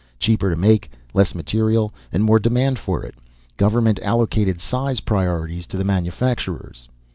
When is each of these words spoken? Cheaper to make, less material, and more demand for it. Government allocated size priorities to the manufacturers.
Cheaper 0.17 0.49
to 0.49 0.55
make, 0.55 0.89
less 1.13 1.35
material, 1.35 1.93
and 2.11 2.23
more 2.23 2.39
demand 2.39 2.79
for 2.79 3.03
it. 3.03 3.13
Government 3.55 3.99
allocated 4.01 4.59
size 4.59 4.99
priorities 4.99 5.67
to 5.67 5.77
the 5.77 5.83
manufacturers. 5.85 6.89